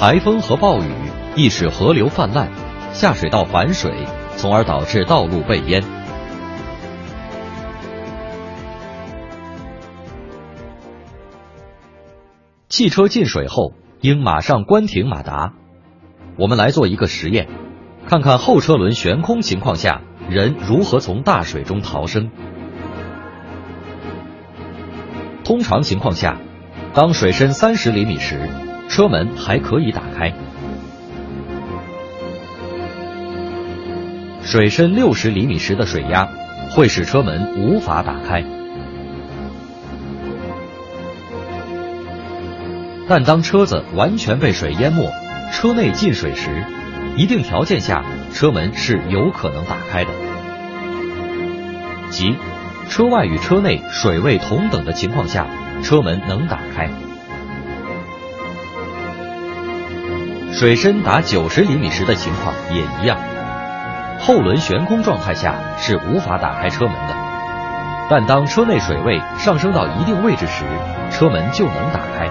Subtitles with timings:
[0.00, 0.90] 台风和暴雨
[1.36, 2.50] 易使河流泛滥，
[2.94, 3.92] 下水道反水，
[4.34, 5.84] 从而导致道路被淹。
[12.70, 15.52] 汽车进水后，应马上关停马达。
[16.38, 17.46] 我们来做一个实验，
[18.06, 22.30] 看看后车轮悬空情况下，人如何从大水中逃生。
[25.44, 26.38] 通常情况下，
[26.94, 28.48] 当水深三十厘米时，
[28.90, 30.32] 车门还可以打开；
[34.42, 36.28] 水深六十厘米时的水压
[36.72, 38.44] 会使车门无法打开。
[43.08, 45.08] 但当车子完全被水淹没，
[45.52, 46.64] 车内进水时，
[47.16, 50.10] 一定条件下车门是有可能打开的，
[52.10, 52.34] 即
[52.88, 55.46] 车外与车内水位同等的情况下，
[55.80, 56.90] 车门能打开。
[60.60, 63.18] 水深达九十厘米时的情况也一样，
[64.18, 67.14] 后轮悬空状态下是无法打开车门的，
[68.10, 70.66] 但当车内水位上升到一定位置时，
[71.10, 72.28] 车门就能打开。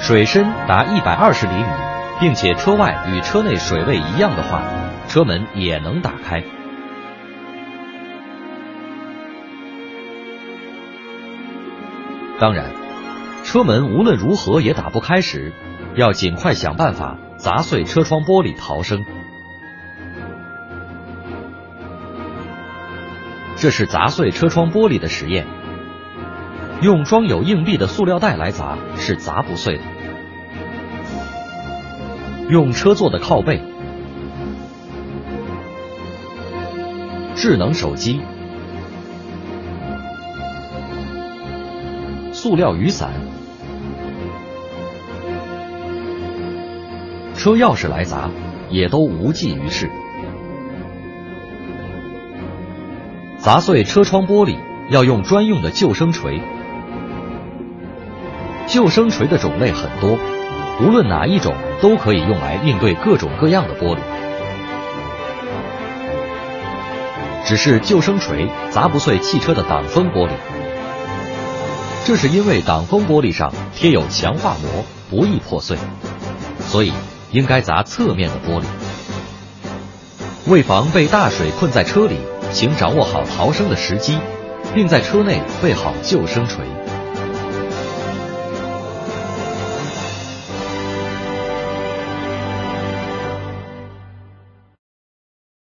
[0.00, 1.64] 水深达一百二十厘米，
[2.20, 4.60] 并且车外与车内水位一样的话，
[5.08, 6.42] 车门也能打开。
[12.38, 12.66] 当然，
[13.42, 15.52] 车门无论如何也打不开时，
[15.94, 19.04] 要尽快想办法砸碎车窗玻璃逃生。
[23.56, 25.46] 这是砸碎车窗玻璃的实验。
[26.80, 29.82] 用装有硬币的塑料袋来砸是砸不碎的。
[32.48, 33.62] 用车座的靠背、
[37.36, 38.22] 智能手机、
[42.32, 43.12] 塑料雨伞、
[47.40, 48.28] 车钥匙来砸，
[48.68, 49.90] 也都无济于事。
[53.38, 54.58] 砸碎车窗玻璃
[54.90, 56.42] 要用专用的救生锤。
[58.66, 60.18] 救生锤的种类很多，
[60.82, 64.00] 无论哪一种都可以用来应对各种各样的玻璃。
[67.46, 70.32] 只是救生锤砸不碎汽车的挡风玻璃，
[72.04, 75.78] 这是因为挡风玻璃上贴有强化膜，不易破碎，
[76.58, 76.92] 所以
[77.32, 78.64] 应该砸侧面的玻璃。
[80.46, 82.16] 为防被大水困在车里，
[82.52, 84.18] 请掌握好逃生的时机，
[84.74, 86.64] 并在车内备好救生锤。